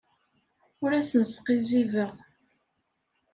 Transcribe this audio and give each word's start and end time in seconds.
Ur 0.83 0.91
asen-sqizzibeɣ. 0.99 2.11